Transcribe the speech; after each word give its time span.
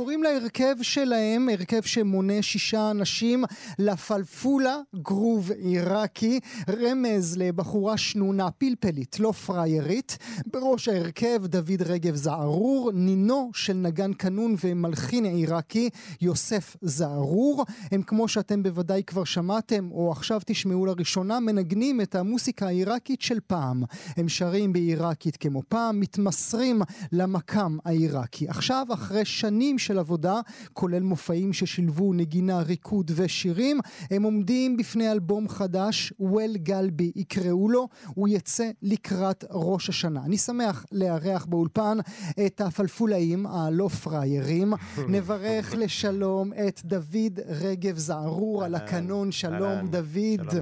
קוראים 0.00 0.22
להרכב 0.22 0.74
שלהם, 0.82 1.48
הרכב 1.48 1.82
שמונה 1.82 2.42
שישה 2.42 2.90
אנשים, 2.90 3.44
לפלפולה 3.78 4.76
גרוב 4.94 5.50
עיראקי, 5.50 6.40
רמז 6.68 7.36
לבחורה 7.36 7.96
שנונה 7.96 8.50
פלפלית, 8.50 9.20
לא 9.20 9.32
פריירית. 9.32 10.18
בראש 10.46 10.88
ההרכב 10.88 11.46
דוד 11.46 11.82
רגב 11.86 12.14
זערור, 12.14 12.90
נינו 12.94 13.50
של 13.54 13.72
נגן 13.72 14.12
קנון 14.12 14.56
ומלחין 14.64 15.24
עיראקי, 15.24 15.90
יוסף 16.20 16.76
זערור. 16.82 17.64
הם 17.92 18.02
כמו 18.02 18.28
שאתם 18.28 18.62
בוודאי 18.62 19.02
כבר 19.06 19.24
שמעתם, 19.24 19.88
או 19.92 20.12
עכשיו 20.12 20.40
תשמעו 20.46 20.86
לראשונה, 20.86 21.40
מנגנים 21.40 22.00
את 22.00 22.14
המוסיקה 22.14 22.66
העיראקית 22.66 23.22
של 23.22 23.38
פעם. 23.46 23.82
הם 24.16 24.28
שרים 24.28 24.72
בעיראקית 24.72 25.36
כמו 25.36 25.62
פעם, 25.68 26.00
מתמסרים 26.00 26.82
למקם 27.12 27.78
העיראקי. 27.84 28.48
עכשיו, 28.48 28.86
אחרי 28.92 29.24
שנים 29.24 29.78
של 29.78 29.89
עבודה, 29.98 30.40
כולל 30.72 31.02
מופעים 31.02 31.52
ששילבו 31.52 32.12
נגינה, 32.12 32.60
ריקוד 32.62 33.10
ושירים. 33.14 33.80
הם 34.10 34.22
עומדים 34.22 34.76
בפני 34.76 35.12
אלבום 35.12 35.48
חדש, 35.48 36.12
וול 36.20 36.56
גלבי 36.56 37.12
יקראו 37.16 37.68
לו, 37.68 37.88
הוא 38.14 38.28
יצא 38.28 38.70
לקראת 38.82 39.44
ראש 39.50 39.88
השנה. 39.88 40.20
אני 40.24 40.38
שמח 40.38 40.84
לארח 40.92 41.44
באולפן 41.44 41.98
את 42.46 42.60
הפלפולאים 42.60 43.46
הלא 43.46 43.88
פראיירים. 43.88 44.72
נברך 45.08 45.74
לשלום 45.78 46.52
את 46.52 46.80
דוד 46.84 47.40
רגב 47.48 47.98
זערור 47.98 48.64
על 48.64 48.74
הקנון. 48.74 49.32
שלום 49.32 49.86
דוד. 49.90 50.60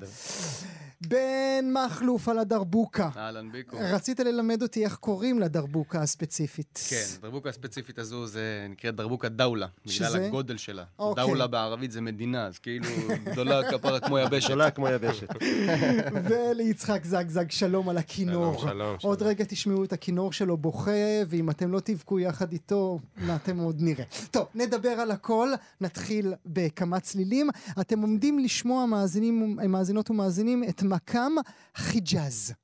בן 1.07 1.65
מכלוף 1.73 2.29
על 2.29 2.39
הדרבוקה. 2.39 3.09
אהלן 3.17 3.53
ביקו. 3.53 3.77
רצית 3.81 4.21
ללמד 4.21 4.63
אותי 4.63 4.85
איך 4.85 4.97
קוראים 4.97 5.39
לדרבוקה 5.39 6.03
הספציפית. 6.03 6.81
כן, 6.89 7.05
הדרבוקה 7.19 7.49
הספציפית 7.49 7.99
הזו 7.99 8.27
זה 8.27 8.67
נקראת 8.71 8.95
דרבוקה 8.95 9.29
דאולה, 9.29 9.67
שזה? 9.87 10.09
בגלל 10.09 10.27
הגודל 10.27 10.57
שלה. 10.57 10.85
אוקיי. 10.99 11.25
דאולה 11.25 11.47
בערבית 11.47 11.93
זה 11.93 12.01
מדינה, 12.01 12.47
אז 12.47 12.59
כאילו 12.59 12.87
גדולה 13.25 13.71
כפרה 13.71 14.01
כמו 14.01 14.19
יבשת. 14.19 14.49
גדולה 14.49 14.71
כמו 14.71 14.89
יבשת. 14.89 15.29
וליצחק 16.29 17.05
זגזג 17.05 17.51
שלום 17.51 17.89
על 17.89 17.99
הכינור. 17.99 18.59
שלום, 18.59 18.71
שלום, 18.71 18.97
עוד. 19.03 19.23
רגע 19.23 19.45
תשמעו 19.49 19.85
את 19.85 19.93
הכינור 19.93 20.33
שלו 20.33 20.57
בוכה, 20.57 20.91
ואם 21.29 21.51
אתם 21.51 21.73
לא 21.73 21.81
תבכו 21.81 22.21
יחד 22.21 22.53
איתו, 22.53 22.99
אתם 23.35 23.59
עוד 23.59 23.77
נראה. 23.83 24.05
טוב, 24.31 24.47
נדבר 24.55 24.89
על 24.89 25.11
הכל, 25.11 25.49
נתחיל 25.81 26.35
בכמה 26.47 27.01
צלילים. 27.01 27.49
אתם 27.81 28.01
עומדים 28.01 28.39
לשמוע, 28.39 28.87
מאזינים, 28.87 29.59
מאזינות 29.69 30.11
ומאזינים, 30.11 30.65
את 30.69 30.83
מקאם 30.89 31.33
חיג'אז. 31.77 32.55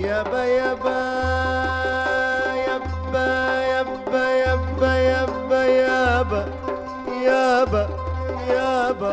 يابا 0.00 0.44
يابا 0.44 0.98
يابا 2.66 3.26
يابا 3.72 4.24
يابا 4.30 4.94
يابا 4.96 5.64
يابا 5.66 6.42
يابا 7.22 7.88
يابا 8.48 9.12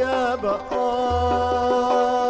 يابا 0.00 0.54
آه 0.72 2.21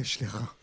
יש 0.00 0.22
לך. 0.22 0.54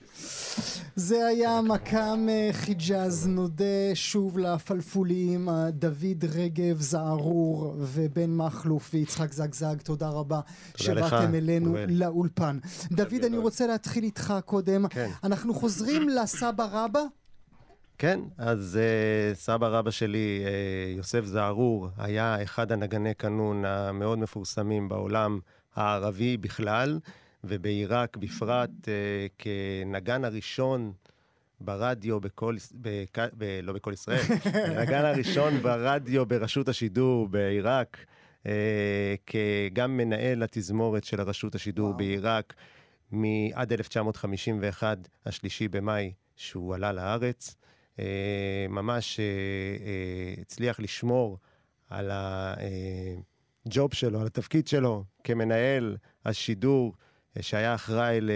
זה 0.96 1.28
היה 1.28 1.62
מקאם 1.62 2.30
אה, 2.30 2.50
חיג'אז, 2.52 3.28
נודה 3.28 3.94
שוב 3.94 4.38
לפלפולים, 4.38 5.50
אה, 5.50 5.72
דוד 5.72 6.26
רגב 6.36 6.82
זערור 6.82 7.76
ובן 7.78 8.30
מכלוף 8.30 8.90
ויצחק 8.94 9.34
זגזג, 9.34 9.76
תודה 9.84 10.10
רבה 10.10 10.40
שבאתם 10.76 11.36
אלינו. 11.36 11.76
לאולפן. 11.88 12.60
דוד, 12.92 13.24
אני 13.26 13.38
רוצה 13.38 13.68
להתחיל 13.68 14.04
איתך 14.04 14.34
קודם. 14.46 14.88
כן. 14.88 15.10
אנחנו 15.24 15.54
חוזרים 15.54 16.10
לסבא 16.10 16.68
רבא. 16.72 17.02
כן, 17.98 18.20
אז 18.38 18.80
uh, 18.80 19.36
סבא 19.38 19.68
רבא 19.68 19.92
שלי, 19.92 20.44
uh, 20.46 20.98
יוסף 20.98 21.26
זערור, 21.26 21.88
היה 21.98 22.44
אחד 22.44 22.72
הנגני 22.72 23.14
קנון 23.14 23.66
המאוד 23.66 24.20
מפורסמים 24.20 24.90
בעולם 24.90 25.40
הערבי 25.76 26.38
בכלל, 26.38 27.00
ובעיראק 27.44 28.18
בפרט, 28.18 28.70
uh, 28.70 28.88
כנגן 29.38 30.26
הראשון 30.26 30.94
ברדיו 31.60 32.20
בכל, 32.20 32.56
בק, 32.74 33.18
ב, 33.38 33.60
לא 33.64 33.74
בכל 33.74 33.94
ישראל, 33.94 34.22
הנגן 34.68 35.06
הראשון 35.06 35.58
ברדיו 35.58 36.26
ברשות 36.26 36.68
השידור 36.68 37.28
בעיראק, 37.28 37.98
uh, 38.44 38.48
כגם 39.26 39.98
מנהל 39.98 40.44
התזמורת 40.44 41.04
של 41.04 41.20
הרשות 41.20 41.56
השידור 41.56 41.88
וואו. 41.88 41.98
בעיראק, 41.98 42.54
מעד 43.12 43.74
1951, 43.74 44.98
השלישי 45.26 45.68
במאי, 45.68 46.14
שהוא 46.36 46.76
עלה 46.76 46.92
לארץ. 46.92 47.56
אה, 48.00 48.66
ממש 48.70 49.20
אה, 49.20 49.26
אה, 49.26 50.42
הצליח 50.42 50.80
לשמור 50.80 51.38
על 51.90 52.12
הג'וב 52.12 53.94
שלו, 53.94 54.22
על 54.22 54.28
התפקיד 54.28 54.68
שלו 54.68 55.04
כמנהל 55.24 55.98
השידור, 56.26 56.94
אה, 56.94 57.07
שהיה 57.42 57.76
אחראי 57.76 58.22
ל... 58.22 58.32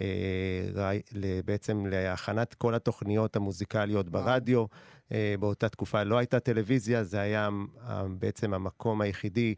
אה, 0.00 0.98
ל- 1.12 1.40
בעצם 1.44 1.86
להכנת 1.86 2.54
כל 2.54 2.74
התוכניות 2.74 3.36
המוזיקליות. 3.36 4.08
ברדיו. 4.08 4.64
אה, 5.12 5.34
באותה 5.40 5.68
תקופה 5.68 6.02
לא 6.02 6.18
הייתה 6.18 6.40
טלוויזיה, 6.40 7.04
זה 7.04 7.20
היה 7.20 7.48
אה, 7.88 8.04
בעצם 8.18 8.54
המקום 8.54 9.00
היחידי 9.00 9.54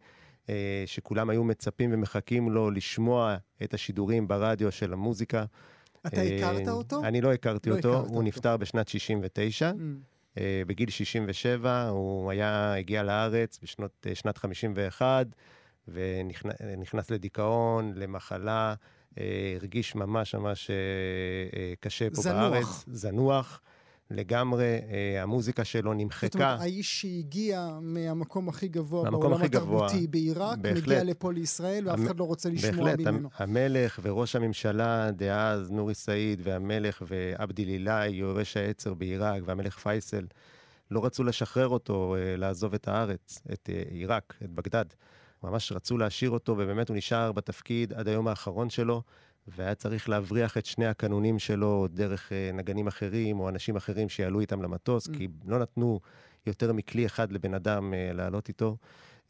שכולם 0.87 1.31
היו 1.31 1.45
מצפים 1.45 1.91
ומחכים 1.93 2.51
לו 2.51 2.71
לשמוע 2.71 3.37
את 3.63 3.75
השידורים 3.75 4.29
ברדיו 4.29 4.73
של 4.73 4.93
המוזיקה. 4.93 5.45
אתה 6.07 6.21
הכרת 6.21 6.69
אותו? 6.69 7.05
אני 7.05 7.21
לא 7.21 7.33
הכרתי 7.33 7.71
לא 7.71 7.77
אותו, 7.77 7.89
הכרת 7.89 8.05
אותו. 8.05 8.15
הוא 8.15 8.23
נפטר 8.23 8.57
בשנת 8.57 8.89
69. 8.89 9.71
Mm. 9.71 10.41
בגיל 10.67 10.91
67, 10.91 11.89
הוא 11.89 12.31
היה, 12.31 12.75
הגיע 12.75 13.03
לארץ 13.03 13.59
בשנות, 13.63 14.07
אה, 14.07 14.15
שנת 14.15 14.39
51, 14.39 15.27
ונכנס 15.89 17.11
לדיכאון, 17.11 17.93
למחלה, 17.97 18.75
אה, 19.19 19.25
הרגיש 19.57 19.95
ממש 19.95 20.35
ממש 20.35 20.71
אה, 20.71 20.77
אה, 21.59 21.73
קשה 21.81 22.11
פה 22.11 22.23
זנוח. 22.23 22.35
בארץ. 22.53 22.85
זנוח. 22.87 23.61
לגמרי, 24.11 24.79
המוזיקה 25.23 25.65
שלו 25.65 25.91
זאת 25.91 26.01
נמחקה. 26.01 26.39
אומרת, 26.39 26.61
האיש 26.61 27.01
שהגיע 27.01 27.79
מהמקום 27.83 28.49
הכי 28.49 28.69
גבוה 28.69 29.11
בעולם 29.11 29.33
הכי. 29.33 29.45
התרבותי 29.47 30.07
בעיראק, 30.07 30.59
בהחלט. 30.59 30.83
מגיע 30.83 31.05
לפה 31.05 31.33
לישראל, 31.33 31.89
ואף 31.89 31.99
המ- 31.99 32.07
אחד 32.07 32.19
לא 32.19 32.25
רוצה 32.25 32.49
לשמוע 32.51 32.85
בהחלט, 32.85 33.01
ממנו. 33.01 33.29
המ- 33.39 33.57
המלך 33.57 33.99
וראש 34.03 34.37
הממשלה 34.37 35.11
דאז, 35.11 35.71
נורי 35.71 35.95
סעיד, 35.95 36.41
והמלך 36.45 37.03
ועבדי 37.07 37.65
לילאי, 37.65 38.09
יורש 38.09 38.57
העצר 38.57 38.95
בעיראק, 38.95 39.43
והמלך 39.47 39.79
פייסל, 39.79 40.27
לא 40.91 41.05
רצו 41.05 41.25
לשחרר 41.25 41.69
אותו, 41.69 42.17
לעזוב 42.37 42.75
את 42.75 42.89
הארץ, 42.89 43.43
את 43.53 43.69
עיראק, 43.91 44.35
את 44.45 44.51
בגדד. 44.51 44.85
ממש 45.45 45.73
רצו 45.73 45.99
להשאיר 45.99 46.31
אותו, 46.31 46.53
ובאמת 46.53 46.89
הוא 46.89 46.97
נשאר 46.97 47.33
בתפקיד 47.33 47.93
עד 47.93 48.09
היום 48.09 48.29
האחרון 48.29 48.71
שלו, 48.71 49.03
והיה 49.49 49.75
צריך 49.75 50.09
להבריח 50.09 50.59
את 50.59 50.67
שני 50.67 50.87
הקנונים 50.87 51.39
שלו 51.39 51.87
דרך 51.91 52.33
אה, 52.33 52.51
נגנים 52.55 52.87
אחרים, 52.87 53.41
או 53.41 53.49
אנשים 53.49 53.77
אחרים 53.77 54.09
שיעלו 54.09 54.41
איתם 54.41 54.63
למטוס, 54.63 55.09
Mm. 55.09 55.17
כי 55.17 55.29
לא 55.47 55.59
נתנו 55.59 56.01
יותר 56.47 56.73
מכלי 56.73 57.07
אחד 57.07 57.33
לבן 57.33 57.55
אדם 57.55 57.95
אה, 57.95 58.11
לעלות 58.13 58.49
איתו. 58.49 58.77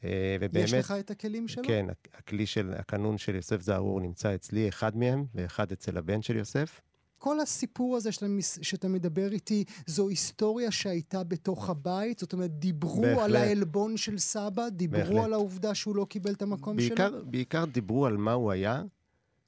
אה, 0.04 0.36
ובאמת... 0.40 0.64
יש 0.64 0.74
לך 0.74 0.94
את 1.00 1.10
הכלים 1.10 1.48
שלו? 1.48 1.62
כן, 1.66 1.86
הכ- 1.90 2.18
הכלי 2.18 2.46
של, 2.46 2.72
הקנון 2.76 3.18
של 3.18 3.34
יוסף 3.34 3.60
זערור 3.60 4.00
נמצא 4.00 4.34
אצלי, 4.34 4.68
אחד 4.68 4.96
מהם, 4.96 5.24
ואחד 5.34 5.72
אצל 5.72 5.98
הבן 5.98 6.22
של 6.22 6.36
יוסף. 6.36 6.80
כל 7.24 7.40
הסיפור 7.40 7.96
הזה 7.96 8.12
שאתה, 8.12 8.26
שאתה 8.62 8.88
מדבר 8.88 9.32
איתי, 9.32 9.64
זו 9.86 10.08
היסטוריה 10.08 10.70
שהייתה 10.70 11.24
בתוך 11.24 11.70
הבית? 11.70 12.18
זאת 12.18 12.32
אומרת, 12.32 12.58
דיברו 12.58 13.02
בהחלט. 13.02 13.18
על 13.24 13.36
העלבון 13.36 13.96
של 13.96 14.18
סבא? 14.18 14.68
דיברו 14.68 15.00
בהחלט. 15.00 15.24
על 15.24 15.32
העובדה 15.32 15.74
שהוא 15.74 15.96
לא 15.96 16.06
קיבל 16.08 16.32
את 16.32 16.42
המקום 16.42 16.76
בעיקר, 16.76 17.10
שלו? 17.10 17.26
בעיקר 17.26 17.64
דיברו 17.64 18.06
על 18.06 18.16
מה 18.16 18.32
הוא 18.32 18.50
היה, 18.50 18.82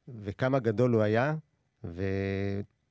וכמה 0.08 0.58
גדול 0.58 0.94
הוא 0.94 1.02
היה, 1.02 1.34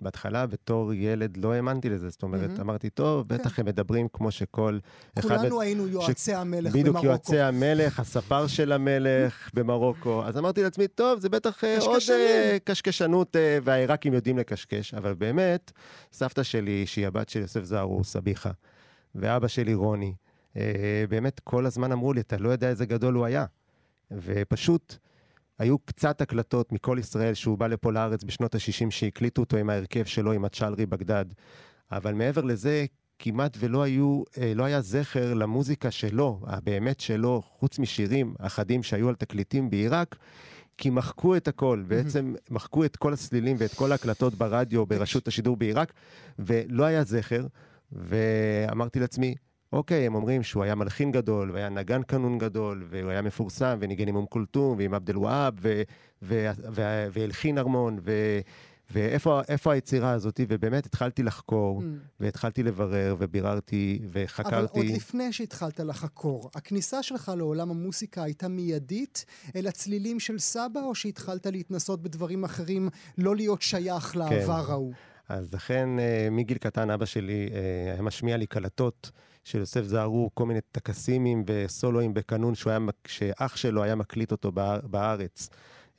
ובהתחלה 0.02 0.48
בתור 0.48 0.94
ילד 0.94 1.38
לא 1.38 1.54
האמנתי 1.54 1.90
לזה. 1.90 2.10
זאת 2.10 2.24
אומרת, 2.24 2.50
מהמם. 2.50 2.62
אמרתי, 2.62 2.90
טוב, 2.90 3.28
בטח 3.28 3.60
הם 3.60 3.66
מדברים 3.66 4.08
כמו 4.14 4.32
שכל... 4.32 4.80
אחד 5.20 5.38
כולנו 5.38 5.62
היינו 5.62 5.88
יועצי 5.88 6.34
המלך 6.34 6.72
בדיוק 6.72 6.88
במרוקו. 6.88 7.06
יועצי 7.06 7.40
המלך, 7.40 8.00
הספר 8.00 8.48
של 8.48 8.72
המלך 8.72 9.50
במרוקו. 9.56 10.24
אז 10.26 10.38
אמרתי 10.38 10.64
לעצמי, 10.64 10.88
טוב, 10.88 11.20
זה 11.20 11.30
בטח 11.30 11.64
אה, 11.64 11.78
עוד. 11.80 12.02
אה, 12.12 12.58
קשקשנות, 12.64 13.36
אה, 13.36 13.58
והעיראקים 13.64 14.14
יודעים 14.14 14.38
לקשקש, 14.38 14.94
אבל 14.94 15.14
באמת, 15.14 15.72
סבתא 16.14 16.44
שלי, 16.44 16.86
שהיא 16.86 17.08
הבת 17.08 17.30
של 17.30 17.40
יוסף 17.40 17.64
זערור, 17.64 18.04
סביחה, 18.04 18.52
ואבא 19.16 19.48
שלי, 19.48 19.74
רוני, 19.74 20.14
אה, 20.58 21.06
באמת 21.10 21.40
כל 21.44 21.66
הזמן 21.66 21.92
אמרו 21.92 22.14
לי, 22.14 22.22
אתה 22.22 22.38
לא 22.38 22.50
יודע 22.50 22.70
איזה 22.70 22.86
גדול 22.86 23.14
הוא 23.14 23.26
היה. 23.26 23.46
ופשוט 24.12 24.96
היו 25.60 25.80
קצת 25.80 26.22
הקלטות 26.22 26.72
מכל 26.72 26.98
ישראל 27.00 27.34
שהוא 27.34 27.58
בא 27.58 27.68
לפה 27.68 27.92
לארץ 27.92 28.24
בשנות 28.24 28.56
ה-60, 28.56 28.90
שהקליטו 28.92 29.42
אותו 29.42 29.58
עם 29.58 29.70
ההרכב 29.70 30.04
שלו, 30.06 30.32
עם 30.32 30.46
הצ'לרי 30.46 30.86
בגדד. 30.86 31.26
אבל 31.92 32.14
מעבר 32.14 32.42
לזה, 32.42 32.86
כמעט 33.20 33.58
ולא 33.60 33.84
היו, 33.84 34.24
אה, 34.38 34.54
לא 34.56 34.64
היה 34.64 34.82
זכר 34.82 35.34
למוזיקה 35.34 35.92
שלו, 35.92 36.40
הבאמת 36.48 37.00
שלו, 37.00 37.42
חוץ 37.42 37.80
משירים 37.80 38.36
אחדים 38.40 38.84
שהיו 38.84 39.10
על 39.10 39.16
תקליטים 39.16 39.70
בעיראק, 39.70 40.16
כי 40.78 40.90
מחקו 40.90 41.36
את 41.36 41.48
הכל, 41.48 41.84
בעצם 41.88 42.34
מחקו 42.50 42.86
את 42.86 42.96
כל 42.96 43.14
הסלילים 43.14 43.56
ואת 43.60 43.74
כל 43.74 43.92
ההקלטות 43.92 44.36
ברדיו, 44.36 44.86
ברשות 44.86 45.28
השידור 45.28 45.58
בעיראק, 45.58 45.94
ולא 46.40 46.84
היה 46.84 47.04
זכר, 47.04 47.48
ואמרתי 47.92 49.00
לעצמי, 49.00 49.36
אוקיי, 49.74 50.06
הם 50.06 50.16
אומרים 50.16 50.44
שהוא 50.44 50.64
היה 50.64 50.76
מלחין 50.76 51.12
גדול, 51.12 51.52
והיה 51.52 51.70
נגן 51.70 52.04
קנון 52.04 52.38
גדול, 52.38 52.86
והוא 52.90 53.10
היה 53.12 53.22
מפורסם, 53.22 53.78
וניגן 53.80 54.08
עם 54.08 54.16
אום 54.16 54.26
כולתום, 54.30 54.78
ועם 54.78 54.94
עבד 54.94 55.10
אל-והאב, 55.10 55.54
והלחין 57.14 57.58
ארמון, 57.58 58.00
ו- 58.02 58.40
ואיפה 58.92 59.42
איפה 59.48 59.74
היצירה 59.74 60.12
הזאת? 60.12 60.40
ובאמת 60.48 60.86
התחלתי 60.86 61.24
לחקור, 61.24 61.82
Mm. 61.82 61.84
והתחלתי 62.20 62.64
לברר, 62.64 63.16
וביררתי, 63.20 64.00
אבל 64.04 64.24
וחקרתי. 64.24 64.80
עוד 64.80 64.86
לפני 64.88 65.34
שהתחלת 65.34 65.80
לחקור, 65.80 66.50
הכניסה 66.56 67.04
שלך 67.04 67.32
לעולם 67.38 67.70
המוסיקה 67.72 68.24
הייתה 68.24 68.48
מיידית 68.48 69.26
אל 69.56 69.68
הצלילים 69.68 70.20
של 70.20 70.40
סבא, 70.40 70.80
או 70.82 70.96
שהתחלת 70.96 71.46
להתנסות 71.46 72.02
בדברים 72.04 72.44
אחרים, 72.44 72.90
לא 73.18 73.36
להיות 73.36 73.62
שייך 73.62 74.18
לעבר 74.18 74.72
ההוא? 74.72 74.94
אז 75.30 75.54
לכן, 75.54 76.00
אה, 76.00 76.28
מגיל 76.32 76.58
קטן 76.58 76.90
אבא 76.90 77.06
שלי 77.06 77.50
אה, 77.54 77.94
היה 77.94 78.02
משמיע 78.02 78.38
לי 78.38 78.48
קלטות 78.48 79.12
של 79.46 79.60
יוסף 79.60 79.84
זערור, 79.84 80.32
כל 80.34 80.46
מיני 80.46 80.60
טקסימים 80.72 81.44
וסולואים 81.48 82.14
בקנון 82.14 82.56
שהוא 82.56 82.72
היה, 82.72 82.80
שאח 83.08 83.56
שלו 83.56 83.84
היה 83.84 83.96
מקליט 83.96 84.32
אותו 84.32 84.52
באר- 84.52 84.88
בארץ, 84.88 85.50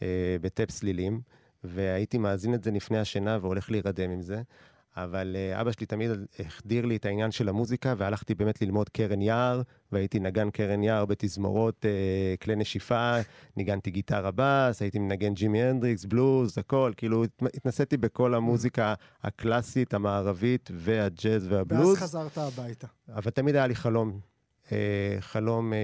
אה, 0.02 0.36
בטפ 0.40 0.70
סלילים, 0.70 1.20
והייתי 1.64 2.18
מאזין 2.18 2.54
את 2.54 2.64
זה 2.64 2.70
לפני 2.70 2.98
השינה 2.98 3.38
והולך 3.40 3.70
להירדם 3.70 4.10
עם 4.10 4.22
זה. 4.22 4.42
אבל 4.96 5.36
אה, 5.38 5.60
אבא 5.60 5.72
שלי 5.72 5.86
תמיד 5.86 6.10
החדיר 6.46 6.86
לי 6.86 6.96
את 6.96 7.04
העניין 7.06 7.30
של 7.30 7.48
המוזיקה, 7.48 7.94
והלכתי 7.98 8.34
באמת 8.34 8.62
ללמוד 8.62 8.88
קרן 8.88 9.22
יער, 9.22 9.62
והייתי 9.92 10.20
נגן 10.20 10.50
קרן 10.50 10.82
יער 10.82 11.04
בתזמורות 11.04 11.84
אה, 11.86 11.90
כלי 12.42 12.56
נשיפה, 12.56 13.16
ניגנתי 13.56 13.90
גיטרה 13.90 14.30
בס, 14.34 14.82
הייתי 14.82 14.98
מנגן 14.98 15.34
ג'ימי 15.34 15.62
הנדריקס, 15.62 16.04
בלוז, 16.04 16.58
הכל, 16.58 16.92
כאילו 16.96 17.24
הת- 17.24 17.42
התנסיתי 17.54 17.96
בכל 17.96 18.34
המוזיקה 18.34 18.94
הקלאסית, 19.22 19.94
המערבית, 19.94 20.70
והג'אז 20.74 21.46
והבלוז. 21.52 21.88
ואז 21.88 21.96
חזרת 21.98 22.38
הביתה. 22.38 22.86
אבל 23.14 23.30
תמיד 23.30 23.56
היה 23.56 23.66
לי 23.66 23.74
חלום, 23.74 24.20
אה, 24.72 25.16
חלום 25.20 25.72
אה, 25.72 25.78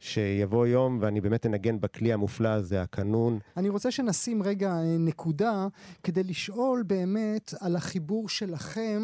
שיבוא 0.00 0.66
יום 0.66 0.98
ואני 1.00 1.20
באמת 1.20 1.46
אנגן 1.46 1.80
בכלי 1.80 2.12
המופלא 2.12 2.48
הזה, 2.48 2.82
הקנון. 2.82 3.38
אני 3.56 3.68
רוצה 3.68 3.90
שנשים 3.90 4.42
רגע 4.42 4.70
אה, 4.70 4.96
נקודה 4.98 5.66
כדי 6.02 6.22
לשאול 6.22 6.82
באמת 6.86 7.54
על 7.60 7.76
החיבור 7.76 8.28
שלכם 8.28 9.02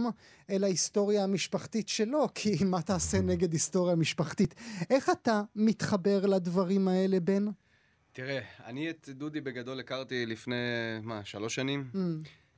אל 0.51 0.65
ההיסטוריה 0.65 1.25
המשפחתית 1.25 1.89
שלו, 1.89 2.27
כי 2.35 2.65
מה 2.65 2.83
תעשה 2.83 3.21
נגד 3.21 3.53
היסטוריה 3.53 3.97
משפחתית? 3.97 4.55
איך 4.91 5.11
אתה 5.11 5.43
מתחבר 5.57 6.27
לדברים 6.27 6.89
האלה, 6.89 7.21
בן? 7.21 7.45
תראה, 8.13 8.41
אני 8.65 8.91
את 8.91 9.09
דודי 9.13 9.41
בגדול 9.41 9.81
הכרתי 9.81 10.27
לפני, 10.27 10.57
מה, 11.03 11.25
שלוש 11.25 11.55
שנים? 11.55 11.85
Mm, 11.95 11.99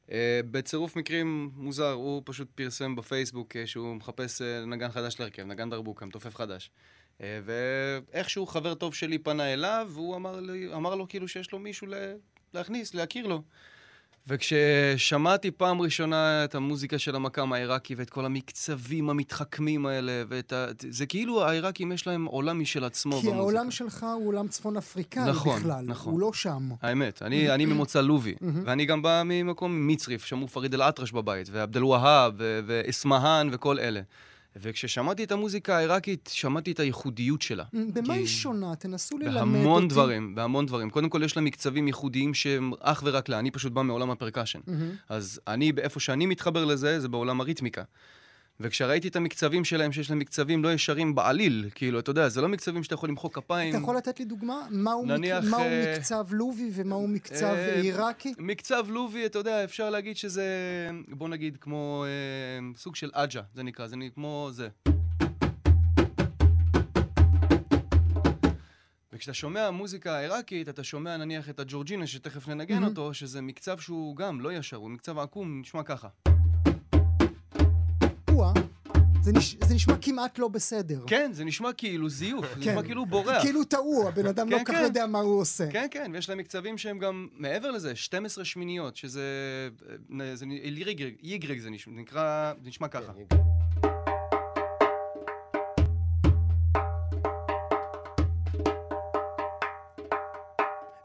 Uh, 0.07 0.09
בצירוף 0.51 0.97
מקרים 0.97 1.51
מוזר, 1.57 1.93
הוא 1.93 2.23
פשוט 2.25 2.49
פרסם 2.55 2.97
בפייסבוק 2.97 3.53
uh, 3.53 3.67
שהוא 3.67 3.95
מחפש 3.95 4.43
uh, 4.43 4.67
נגן 4.67 4.91
חדש 4.91 5.21
להרכב, 5.21 5.43
נגן 5.43 5.71
דרבוקה, 5.71 6.07
מתופף 6.07 6.37
חדש. 6.37 6.71
Uh, 7.19 7.23
ואיכשהו 7.45 8.47
חבר 8.47 8.75
טוב 8.75 8.95
שלי 8.95 9.19
פנה 9.19 9.53
אליו, 9.53 9.89
והוא 9.91 10.17
אמר, 10.17 10.41
לי, 10.41 10.75
אמר 10.75 10.95
לו 10.95 11.09
כאילו 11.09 11.29
שיש 11.29 11.53
לו 11.53 11.59
מישהו 11.59 11.87
לה, 11.87 11.97
להכניס, 12.55 12.95
להכיר 12.95 13.27
לו. 13.27 13.43
וכששמעתי 14.29 15.51
פעם 15.51 15.81
ראשונה 15.81 16.45
את 16.45 16.55
המוזיקה 16.55 16.99
של 16.99 17.17
המקאם 17.17 17.53
העיראקי 17.53 17.95
ואת 17.95 18.11
כל 18.11 18.25
המקצבים 18.25 19.11
המתחכמים 19.11 19.87
האלה, 19.87 20.23
ואת 20.29 20.53
ה... 20.53 20.67
זה 20.91 21.07
כאילו 21.07 21.45
העיראקים 21.45 21.93
יש 21.93 22.07
להם 22.07 22.25
עולם 22.25 22.61
משל 22.61 22.85
עצמו 22.85 23.13
כי 23.13 23.17
במוזיקה. 23.19 23.39
העולם 23.39 23.71
שלך 23.71 24.07
הוא 24.15 24.29
עולם 24.29 24.49
צפון 24.49 24.77
אפריקאי 24.77 25.23
נכון, 25.29 25.61
בכלל, 25.61 25.85
נכון. 25.87 26.13
הוא 26.13 26.21
לא 26.21 26.33
שם. 26.33 26.69
האמת, 26.83 27.23
אני, 27.23 27.51
אני 27.51 27.67
ממוצא 27.67 28.01
לובי, 28.01 28.35
ואני 28.65 28.85
גם 28.85 29.03
בא 29.03 29.23
ממקום 29.25 29.87
מצריף, 29.87 30.25
שמעו 30.25 30.49
פריד 30.49 30.75
אל-אטרש 30.75 31.13
בבית, 31.13 31.49
ועבד 31.53 31.77
אל-והאב, 31.77 32.35
ו- 32.39 32.61
ואסמהאן 32.67 33.49
וכל 33.53 33.79
אלה. 33.79 34.01
וכששמעתי 34.61 35.25
את 35.25 35.33
המוזיקה 35.33 35.77
העיראקית, 35.77 36.31
שמעתי 36.33 36.73
את 36.73 36.81
הייחודיות 36.81 37.43
שלה. 37.43 37.65
במה 37.73 38.07
כי- 38.15 38.21
היא 38.21 38.27
שונה? 38.27 38.77
תנסו 38.77 39.19
ללמד 39.19 39.37
אותי. 39.37 39.45
בהמון 39.65 39.89
דברים, 39.89 40.35
בהמון 40.35 40.67
דברים. 40.67 40.91
קודם 40.91 41.09
כל, 41.09 41.23
יש 41.25 41.37
לה 41.37 41.43
מקצבים 41.43 41.87
ייחודיים 41.87 42.35
שהם 42.35 42.73
אך 42.81 43.03
ורק 43.07 43.29
לה. 43.29 43.39
אני 43.39 43.51
פשוט 43.51 43.73
בא 43.73 43.83
מעולם 43.83 44.11
הפרקשן. 44.11 44.61
אז 45.09 45.41
אני, 45.49 45.73
באיפה 45.73 46.01
שאני 46.01 46.27
מתחבר 46.27 46.65
לזה, 46.65 47.01
זה 47.01 47.09
בעולם 47.09 47.41
הריתמיקה. 47.41 47.83
וכשראיתי 48.61 49.09
את 49.09 49.17
המקצבים 49.17 49.65
שלהם, 49.65 49.93
שיש 49.93 50.11
להם 50.11 50.19
מקצבים 50.19 50.65
לא 50.65 50.73
ישרים 50.73 51.15
בעליל, 51.15 51.71
כאילו, 51.75 51.99
אתה 51.99 52.11
יודע, 52.11 52.29
זה 52.29 52.41
לא 52.41 52.49
מקצבים 52.49 52.83
שאתה 52.85 52.95
יכול 52.95 53.09
למחוא 53.09 53.31
כפיים. 53.31 53.75
אתה 53.75 53.83
יכול 53.83 53.97
לתת 53.97 54.19
לי 54.19 54.25
דוגמה? 54.25 54.67
מהו, 54.71 55.07
נניח, 55.07 55.45
מק... 55.45 55.51
מהו 55.51 55.61
אה, 55.61 55.95
מקצב 55.97 56.27
לובי 56.31 56.71
ומהו 56.75 57.09
מקצב 57.09 57.45
אה, 57.45 57.81
עיראקי? 57.81 58.35
מקצב 58.39 58.85
לובי, 58.89 59.27
אתה 59.27 59.39
יודע, 59.39 59.65
אפשר 59.65 59.91
להגיד 59.91 60.17
שזה, 60.17 60.45
בוא 61.09 61.29
נגיד, 61.29 61.57
כמו 61.61 62.05
אה, 62.07 62.79
סוג 62.79 62.97
של 62.97 63.11
אג'ה, 63.13 63.43
זה 63.55 63.63
נקרא, 63.63 63.87
זה 63.87 63.97
נ- 63.97 64.11
כמו 64.11 64.49
זה. 64.53 64.69
וכשאתה 69.13 69.35
שומע 69.35 69.71
מוזיקה 69.71 70.19
עיראקית, 70.21 70.69
אתה 70.69 70.85
שומע 70.85 71.17
נניח 71.17 71.51
את 71.51 71.61
הג'ורג'ינה, 71.61 72.07
שתכף 72.07 72.49
ננגן 72.49 72.75
מהמם. 72.75 72.87
אותו, 72.87 73.15
שזה 73.15 73.43
מקצב 73.43 73.79
שהוא 73.79 74.17
גם 74.17 74.41
לא 74.41 74.53
ישר, 74.53 74.77
הוא 74.77 74.91
מקצב 74.91 75.19
עקום, 75.19 75.61
נשמע 75.61 75.83
ככה. 75.83 76.09
זה, 79.27 79.33
נש... 79.33 79.57
זה 79.65 79.75
נשמע 79.75 79.95
כמעט 80.03 80.39
לא 80.39 80.49
בסדר. 80.49 81.05
כן, 81.07 81.31
זה 81.33 81.45
נשמע 81.45 81.73
כאילו 81.73 82.09
זיוף, 82.09 82.47
זה 82.49 82.55
כן. 82.55 82.61
נשמע 82.61 82.83
כאילו 82.83 83.01
הוא 83.01 83.09
בורח. 83.09 83.43
כאילו 83.43 83.65
טעו, 83.65 84.09
הבן 84.09 84.27
אדם 84.27 84.51
לא 84.51 84.59
כן, 84.59 84.65
כל 84.65 84.73
כך 84.73 84.79
כן. 84.79 84.85
יודע 84.85 85.07
מה 85.07 85.19
הוא 85.19 85.41
עושה. 85.41 85.71
כן, 85.71 85.87
כן, 85.91 86.11
ויש 86.15 86.29
להם 86.29 86.39
מקצבים 86.39 86.79
שהם 86.79 86.99
גם 86.99 87.29
מעבר 87.33 87.71
לזה, 87.71 87.97
12 87.97 88.45
שמיניות, 88.45 88.97
שזה... 88.97 89.23
אה, 90.21 90.37
זה 90.37 90.47
ייגרג 91.23 91.59
זה 91.59 91.71
נקרא, 91.87 92.53
זה 92.63 92.69
נשמע 92.69 92.89
ככה. 92.89 93.13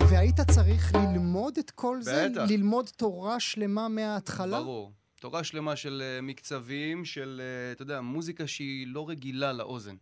והיית 0.09 0.41
צריך 0.41 0.95
ללמוד 0.95 1.57
את 1.57 1.71
כל 1.71 2.01
זה? 2.01 2.27
בטח. 2.31 2.43
ללמוד 2.49 2.89
תורה 2.97 3.39
שלמה 3.39 3.87
מההתחלה? 3.87 4.59
ברור. 4.59 5.00
תורה 5.21 5.43
שלמה 5.43 5.75
של 5.75 6.03
uh, 6.19 6.21
מקצבים, 6.21 7.05
של, 7.05 7.41
uh, 7.41 7.75
אתה 7.75 7.81
יודע, 7.81 8.01
מוזיקה 8.01 8.47
שהיא 8.47 8.87
לא 8.87 9.09
רגילה 9.09 9.53
לאוזן. 9.53 9.95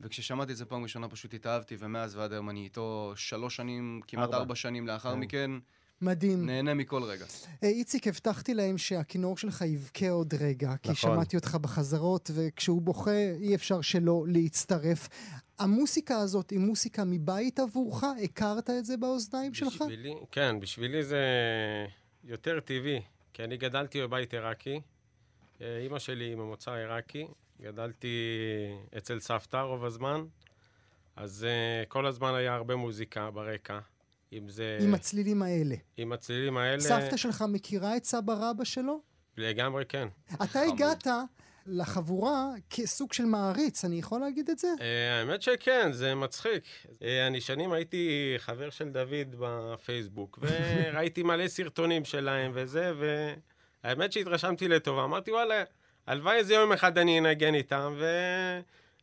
וכששמעתי 0.00 0.52
את 0.52 0.56
זה 0.56 0.64
פעם 0.64 0.82
ראשונה 0.82 1.08
פשוט 1.08 1.34
התאהבתי, 1.34 1.76
ומאז 1.78 2.16
ועד 2.16 2.32
היום 2.32 2.50
אני 2.50 2.64
איתו 2.64 3.12
שלוש 3.16 3.56
שנים, 3.56 4.00
כמעט 4.06 4.24
ארבע. 4.24 4.36
ארבע 4.36 4.54
שנים 4.54 4.86
לאחר 4.86 5.12
כן. 5.12 5.20
מכן, 5.20 5.50
מדהים. 6.02 6.46
נהנה 6.46 6.74
מכל 6.74 7.02
רגע. 7.02 7.24
אה, 7.64 7.68
איציק, 7.68 8.06
הבטחתי 8.06 8.54
להם 8.54 8.78
שהכינור 8.78 9.36
שלך 9.36 9.64
יבכה 9.66 10.10
עוד 10.10 10.34
רגע, 10.34 10.74
כי 10.82 10.90
נכון. 10.90 11.14
שמעתי 11.14 11.36
אותך 11.36 11.54
בחזרות, 11.54 12.30
וכשהוא 12.34 12.82
בוכה 12.82 13.30
אי 13.40 13.54
אפשר 13.54 13.80
שלא 13.80 14.24
להצטרף. 14.28 15.08
המוסיקה 15.58 16.18
הזאת 16.18 16.50
היא 16.50 16.58
מוסיקה 16.58 17.04
מבית 17.04 17.58
עבורך? 17.58 18.04
הכרת 18.24 18.70
את 18.70 18.84
זה 18.84 18.96
באוזניים 18.96 19.54
שלך? 19.54 19.82
בשבילי, 19.82 20.14
כן, 20.30 20.60
בשבילי 20.60 21.02
זה 21.02 21.24
יותר 22.24 22.60
טבעי, 22.60 23.00
כי 23.38 23.44
אני 23.44 23.56
גדלתי 23.56 24.02
בבית 24.02 24.34
עיראקי. 24.34 24.80
אה, 25.60 25.78
אימא 25.78 25.98
שלי 25.98 26.34
ממוצא 26.34 26.70
עיראקי, 26.70 27.26
גדלתי 27.60 28.16
אצל 28.96 29.20
סבתא 29.20 29.56
רוב 29.56 29.84
הזמן, 29.84 30.24
אז 31.16 31.46
uh, 31.46 31.86
כל 31.88 32.06
הזמן 32.06 32.34
היה 32.34 32.54
הרבה 32.54 32.76
מוזיקה 32.76 33.30
ברקע. 33.30 33.78
אם 34.32 34.48
זה... 34.48 34.78
עם 34.80 34.94
הצלילים 34.94 35.42
האלה. 35.42 35.74
עם 35.96 36.12
הצלילים 36.12 36.56
האלה... 36.56 36.80
סבתא 36.80 37.16
שלך 37.16 37.44
מכירה 37.48 37.96
את 37.96 38.04
סבא 38.04 38.32
רבא 38.32 38.64
שלו? 38.64 39.00
לגמרי 39.36 39.84
כן. 39.88 40.08
אתה 40.34 40.46
חמוד. 40.46 40.68
הגעת 40.74 41.06
לחבורה 41.68 42.46
כסוג 42.70 43.12
של 43.12 43.24
מעריץ, 43.24 43.84
אני 43.84 43.98
יכול 43.98 44.20
להגיד 44.20 44.50
את 44.50 44.58
זה? 44.58 44.68
Uh, 44.78 44.82
האמת 45.20 45.42
שכן, 45.42 45.92
זה 45.92 46.14
מצחיק. 46.14 46.64
Uh, 46.84 47.04
אני 47.26 47.40
שנים 47.40 47.72
הייתי 47.72 48.34
חבר 48.38 48.70
של 48.70 48.88
דוד 48.88 49.34
בפייסבוק, 49.38 50.38
וראיתי 50.42 51.22
מלא 51.22 51.48
סרטונים 51.48 52.04
שלהם 52.04 52.50
וזה, 52.54 52.92
והאמת 53.84 54.12
שהתרשמתי 54.12 54.68
לטובה. 54.68 55.04
אמרתי, 55.04 55.30
וואלה, 55.30 55.64
הלוואי 56.06 56.36
איזה 56.36 56.54
יום 56.54 56.72
אחד 56.72 56.98
אני 56.98 57.18
אנגן 57.18 57.54
איתם, 57.54 57.94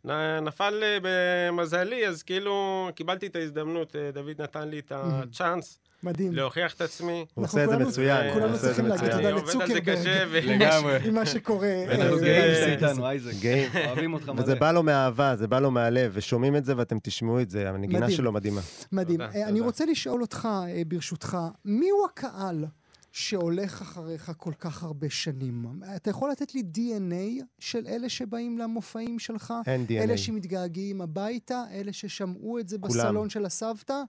ונפל 0.05 0.83
אה, 0.83 0.97
במזלי, 1.01 2.07
אז 2.07 2.23
כאילו 2.23 2.89
קיבלתי 2.95 3.27
את 3.27 3.35
ההזדמנות, 3.35 3.95
אה, 3.95 4.11
דוד 4.11 4.41
נתן 4.41 4.69
לי 4.69 4.79
את 4.79 4.91
הצ'אנס 4.95 5.79
מדהים. 6.05 6.33
להוכיח 6.33 6.73
את 6.73 6.81
עצמי. 6.81 7.25
הוא 7.33 7.45
עושה 7.45 7.63
את 7.63 7.69
זה 7.69 7.77
מצוין. 7.77 8.25
הוא 8.25 8.33
כולנו 8.33 8.57
צריכים 8.59 8.85
להגיד. 8.85 9.11
תודה 9.11 9.29
אני 9.29 9.31
עובד 9.31 9.61
על 9.61 9.67
זה 9.67 9.81
לצוקרברג. 9.81 10.61
עם 11.05 11.15
מה 11.15 11.25
שקורה. 11.25 11.67
בטח, 11.89 11.99
אה, 11.99 12.17
זה- 12.17 12.25
אה, 12.25 12.55
זה- 12.79 12.85
איתנו, 12.87 13.05
אייזק. 13.05 13.31
גאים. 13.41 13.69
אוהבים 13.87 14.13
אותך 14.13 14.29
מלא. 14.29 14.41
וזה 14.41 14.55
בא 14.55 14.71
לו 14.71 14.83
מאהבה, 14.83 15.35
זה 15.35 15.47
בא 15.47 15.59
לו 15.59 15.71
מהלב, 15.71 16.11
ושומעים 16.13 16.55
את 16.55 16.65
זה 16.65 16.73
ואתם 16.77 16.97
תשמעו 17.03 17.41
את 17.41 17.49
זה, 17.49 17.69
הנגינה. 17.69 18.11
שלו 18.11 18.31
מדהימה. 18.31 18.61
מדהים. 18.91 19.21
אה, 19.21 19.47
אני. 19.47 19.59
רוצה 19.59 19.85
לשאול 19.85 20.21
אותך, 20.21 20.47
אה, 20.67 20.81
ברשותך, 20.87 21.37
מיהו 21.65 22.05
הקהל 22.05 22.65
שהולך 23.11 23.81
אחריך 23.81 24.31
כל 24.37 24.51
כך 24.59 24.83
הרבה 24.83 25.09
שנים? 25.09 25.65
אתה 25.95 26.09
יכול 26.09 26.31
לתת 26.31 26.55
לי 26.55 26.63
DNA 26.75 27.43
של 27.59 27.87
אלה 27.87 28.09
שבאים 28.09 28.57
למופעים 28.57 29.19
שלך? 29.19 29.53
אין 29.67 29.85
אלה 29.91 30.13
DNA. 30.13 30.17
שמתגעגעים 30.17 31.01
הביתה? 31.01 31.63
אלה 31.73 31.93
ששמעו 31.93 32.59
את 32.59 32.69
זה 32.69 32.77
כולם. 32.81 32.93
בסלון 32.93 33.29
של 33.29 33.45
הסבתא? 33.45 34.01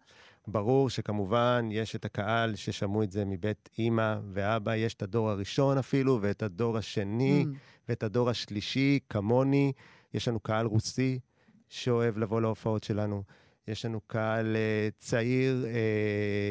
ברור 0.47 0.91
שכמובן 0.91 1.69
יש 1.73 1.97
את 1.97 2.05
הקהל 2.05 2.55
ששמעו 2.55 3.03
את 3.03 3.13
זה 3.13 3.25
מבית 3.25 3.69
אימא 3.79 4.17
ואבא, 4.33 4.75
יש 4.75 4.95
את 4.95 5.03
הדור 5.03 5.31
הראשון 5.31 5.79
אפילו, 5.79 6.19
ואת 6.23 6.43
הדור 6.43 6.79
השני, 6.79 7.45
Mm. 7.45 7.57
ואת 7.89 8.03
הדור 8.03 8.31
השלישי, 8.31 8.99
כמוני. 9.11 9.73
יש 10.15 10.29
לנו 10.29 10.41
קהל 10.41 10.67
רוסי 10.67 11.19
שאוהב 11.69 12.19
לבוא 12.19 12.41
להופעות 12.41 12.85
שלנו. 12.85 13.23
יש 13.69 13.85
לנו 13.85 14.01
קהל 14.07 14.57
אה, 14.57 14.89
צעיר, 14.99 15.67
אה, 15.67 15.71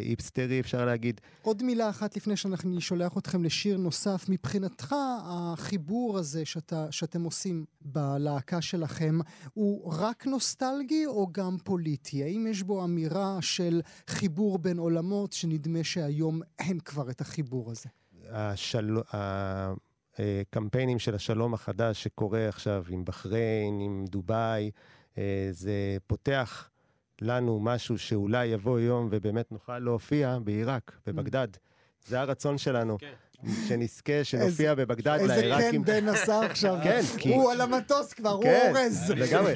היפסטרי, 0.03 0.59
אפשר 0.59 0.85
להגיד. 0.85 1.21
עוד 1.41 1.63
מילה 1.63 1.89
אחת 1.89 2.17
לפני 2.17 2.37
שאני 2.37 2.81
שולח 2.81 3.17
אתכם 3.17 3.43
לשיר 3.43 3.77
נוסף. 3.77 4.25
מבחינתך, 4.29 4.95
החיבור 5.23 6.17
הזה 6.17 6.45
שאתה, 6.45 6.91
שאתם 6.91 7.23
עושים 7.23 7.65
בלהקה 7.81 8.61
שלכם, 8.61 9.19
הוא 9.53 9.93
רק 9.93 10.27
נוסטלגי 10.27 11.05
או 11.05 11.27
גם 11.31 11.57
פוליטי? 11.63 12.23
האם 12.23 12.47
יש 12.49 12.63
בו 12.63 12.83
אמירה 12.83 13.37
של 13.41 13.81
חיבור 14.07 14.57
בין 14.57 14.77
עולמות 14.77 15.33
שנדמה 15.33 15.83
שהיום 15.83 16.41
אין 16.59 16.79
כבר 16.79 17.09
את 17.09 17.21
החיבור 17.21 17.71
הזה? 17.71 17.89
השל... 18.29 18.97
הקמפיינים 20.17 20.99
של 20.99 21.15
השלום 21.15 21.53
החדש 21.53 22.03
שקורה 22.03 22.47
עכשיו 22.47 22.83
עם 22.89 23.05
בחריין, 23.05 23.79
עם 23.79 24.05
דובאי, 24.09 24.71
אה, 25.17 25.47
זה 25.51 25.97
פותח 26.07 26.69
לנו 27.21 27.59
משהו 27.59 27.97
שאולי 27.97 28.45
יבוא 28.45 28.79
יום 28.79 29.07
ובאמת 29.11 29.51
נוכל 29.51 29.79
להופיע 29.79 30.37
בעיראק, 30.43 30.97
בבגדד. 31.07 31.47
זה 32.05 32.19
הרצון 32.21 32.57
שלנו. 32.57 32.97
כן. 32.97 33.13
שנזכה, 33.67 34.23
שנופיע 34.23 34.75
בבגדד 34.75 35.17
איזה 35.19 35.33
כן 35.35 35.47
לעיראקים. 35.47 35.83
בן 35.83 36.07
עשה 36.07 36.45
עכשיו. 36.45 36.75
כן, 36.83 37.01
כי- 37.17 37.35
הוא 37.35 37.51
על 37.51 37.61
המטוס 37.61 38.13
כבר, 38.13 38.29
הוא 38.29 38.43
כן, 38.43 38.73
אורז. 38.75 39.11
לגמרי. 39.15 39.53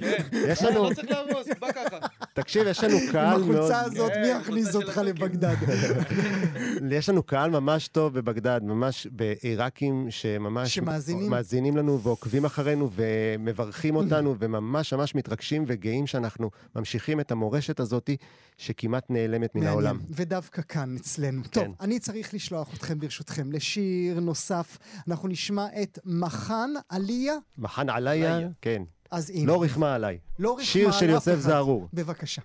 יש 0.48 0.64
לנו, 0.64 0.84
לא 0.90 0.94
צריך 0.94 1.10
להרוס, 1.12 1.48
בא 1.60 1.72
ככה. 1.72 1.98
תקשיב, 2.34 2.68
יש 2.68 2.84
לנו 2.84 2.98
קהל 3.12 3.42
עם 3.42 3.48
מאוד... 3.52 3.56
החולצה 3.72 3.82
הזאת, 3.82 4.12
כן, 4.14 4.22
מי 4.22 4.32
החולצה 4.32 4.50
יכניס 4.60 4.76
אותך. 4.76 5.02
לבגדד? 5.06 5.56
יש 6.92 7.10
לנו 7.10 7.24
קהל 7.24 7.50
ממש 7.52 7.88
טוב 7.88 8.14
בבגדד, 8.14 8.62
ממש 8.64 9.08
בעיראקים 9.12 10.08
שממש... 10.10 10.76
שמאזינים? 10.76 11.30
מאזינים 11.30 11.78
לנו 11.78 12.02
ועוקבים 12.02 12.46
אחרינו 12.46 12.90
ומברכים 12.96 13.96
אותנו 13.96 14.36
וממש 14.40 14.94
ממש 14.94 15.16
מתרגשים 15.16 15.64
וגאים 15.68 16.08
שאנחנו 16.08 16.50
ממשיכים 16.76 17.20
את 17.20 17.32
המורשת 17.32 17.80
הזאת 17.80 18.10
שכמעט 18.58 19.06
נעלמת 19.10 19.56
מן 19.56 19.68
העולם. 19.68 20.00
ודווקא 20.10 20.62
כאן, 20.62 20.96
אצלנו. 21.00 21.42
טוב, 21.52 21.64
כן. 21.64 21.72
אני 21.82 22.00
צריך 22.00 22.34
לשלוח 22.34 22.74
אתכם, 22.74 23.00
ברשותכם, 23.00 23.52
לשיר 23.70 24.20
נוסף. 24.20 24.78
אנחנו 25.08 25.28
נשמע 25.28 25.68
את 25.82 26.00
מחן 26.06 26.70
עליה. 26.90 27.34
מחן 27.58 27.90
עליה, 27.90 28.36
עליה. 28.36 28.50
כן. 28.62 28.84
אז 29.12 29.30
הנה. 29.30 29.46
לא 29.48 29.64
רחמה 29.64 29.96
עליי. 29.96 30.20
לא 30.40 30.52
רחמה 30.52 30.66
שיר 30.66 30.86
על 30.86 30.92
של 30.92 31.06
אף 31.06 31.10
יוסף 31.12 31.32
אחד. 31.32 31.40
זערור. 31.40 31.88
בבקשה. 31.94 32.42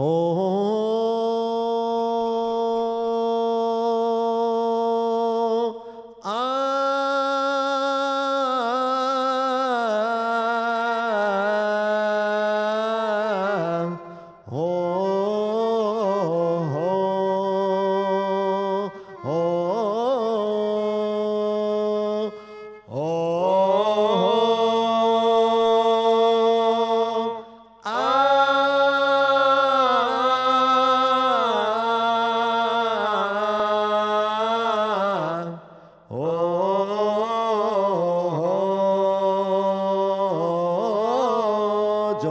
Oh, 0.00 0.27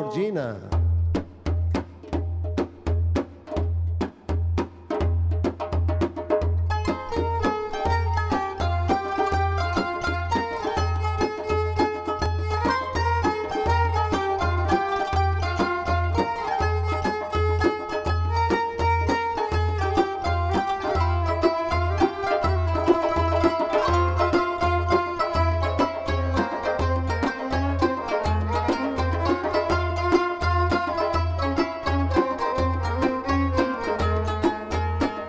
Leopoldina. 0.08 0.77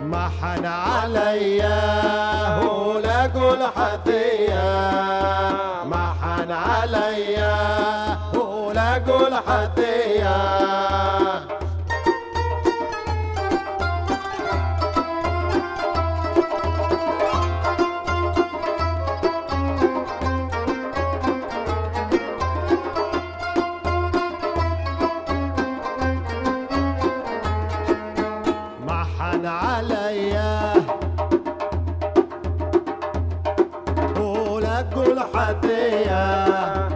محن 0.08 0.66
عليا 0.66 1.80
ولقوا 2.64 3.54
الحثية 3.54 4.70
محن 5.84 6.50
عليا 6.50 7.56
ولقوا 8.34 9.28
الحثية 9.28 10.36
Mateia. 35.48 36.87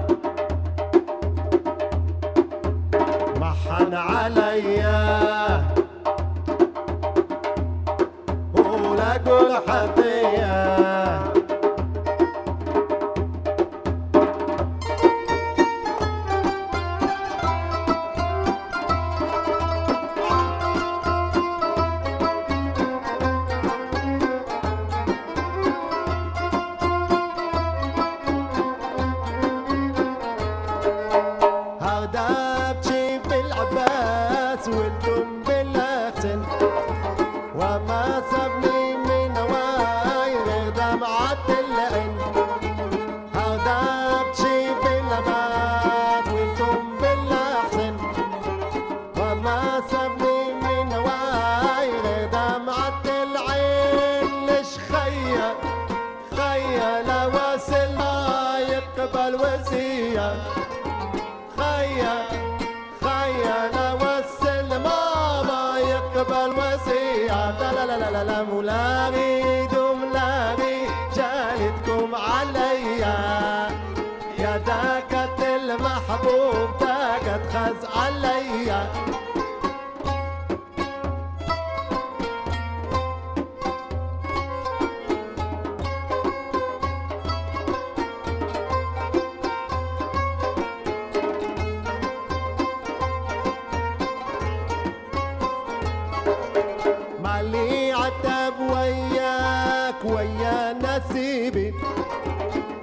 حسيبي 101.13 101.75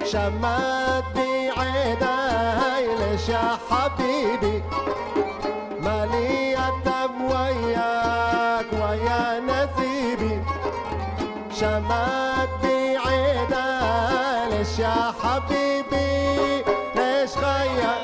شمت 0.04 1.04
بعيناي 1.14 2.86
ليش 2.98 3.28
يا 3.28 3.58
حبيبي؟ 3.70 4.62
مالي 5.82 6.56
أدب 6.56 7.10
وياك 7.30 8.66
ويا 8.72 9.40
نسيبي. 9.40 10.42
شمت 11.60 12.50
بعيناي 12.62 14.50
ليش 14.50 14.78
يا 14.78 15.12
حبيبي؟ 15.22 16.64
ليش 16.96 17.30
خيا 17.30 17.94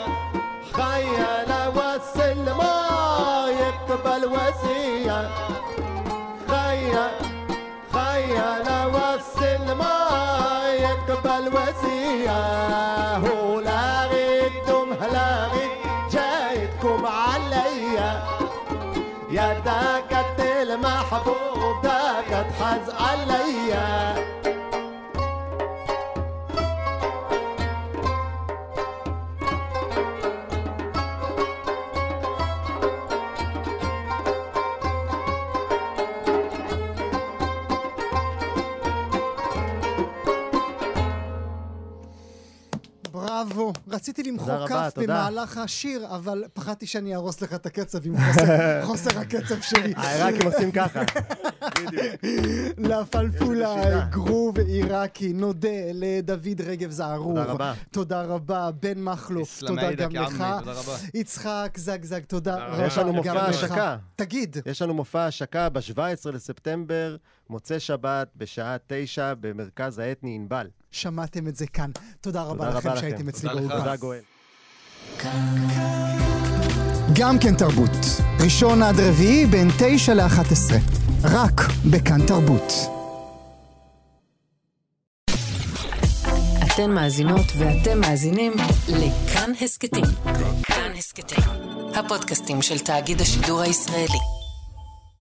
خيا 0.73 1.69
وصل 1.69 2.45
ما 2.59 3.47
يقبل 3.61 4.25
وسيا 4.27 5.31
خيا 6.49 7.11
يقبل 11.27 11.49
وسيا 11.49 13.17
هو 13.17 13.61
لاغيتم 13.61 14.93
هلاغي 15.01 15.69
جايتكم 16.11 17.07
عليا. 17.07 18.23
يا 19.31 19.59
داكت 19.65 20.41
المحبوب 20.41 21.83
داكت 21.83 22.47
حز 22.61 22.91
عليا. 22.91 24.36
בראבו. 43.49 43.73
רציתי 43.89 44.23
למחוא 44.23 44.67
כף. 44.69 44.93
במהלך 44.97 45.59
השיר, 45.59 46.07
אבל 46.15 46.45
פחדתי 46.55 46.87
שאני 46.87 47.15
אהרוס 47.15 47.41
לך 47.41 47.55
את 47.55 47.67
הקצב 47.67 48.07
עם 48.07 48.15
חוסר- 48.83 49.19
הקצב 49.21 49.61
שלי. 49.61 49.93
העיראקים 49.97 50.47
עושים 50.53 50.73
ככה. 50.73 51.03
לפלפולה. 52.79 54.07
גרוב 54.11 54.59
עיראקי, 54.59 55.33
נודה 55.33 55.69
לדוד 55.95 56.61
רגב 56.67 56.91
זערוב. 56.91 57.37
תודה 57.39 57.53
רבה. 57.53 57.75
תודה 57.91 58.23
רבה, 58.23 58.71
בן 58.83 58.99
מכלוף, 59.03 59.61
תודה 59.61 59.93
גם 59.93 60.11
לך. 60.13 60.45
יצחק 61.15 61.73
זגזג, 61.77 62.21
תודה 62.25 62.53
תודה 62.53 62.67
רבה. 62.67 62.87
יש 62.87 62.99
לנו 62.99 63.13
מופע. 63.13 63.47
השקה. 63.47 63.97
תגיד, 64.17 64.57
יש 64.67 64.83
לנו 64.83 64.95
מופע 64.95 65.27
השקה 65.27 65.69
ב-17 65.69 66.01
לספטמבר, 66.33 67.17
מוצאי 67.51 67.81
שבת, 67.81 68.29
בשעה 68.37 68.77
תשע, 68.87 69.33
במרכז 69.41 69.99
האתני 69.99 70.35
ענבל. 70.35 70.67
שמעתם 70.91 71.49
את 71.49 71.57
זה 71.57 71.67
כאן. 71.67 71.91
תודה 72.21 72.43
רבה 72.43 72.65
תודה 72.67 72.79
לכם 72.79 72.89
רבה 72.89 73.01
שהייתם 73.01 73.19
לכם. 73.19 73.29
אצלי. 73.29 73.51
באולפן. 73.51 73.79
תודה 73.79 73.97
גואל. 73.97 74.21
גם 77.13 77.39
כן 77.39 77.55
תרבות. 77.57 77.91
ראשון 78.45 78.83
עד 78.83 79.01
רביעי 79.01 79.47
בין 79.47 79.69
תשע 79.79 80.15
לאחת 80.15 80.53
עשרה. 80.53 80.79
רק 81.23 81.61
בכאן 81.91 82.27
תרבות. 82.27 82.73
אתן 86.67 86.91
מאזינות 86.91 87.47
ואתם 87.59 88.01
מאזינים 88.01 88.53
לכאן 88.89 89.53
הסכתים. 89.61 90.05
כאן 90.63 90.93
הסכתים, 90.99 91.45
הפודקאסטים 91.95 92.63
של 92.63 92.79
תאגיד 92.79 93.21
השידור 93.21 93.61
הישראלי. 93.61 94.46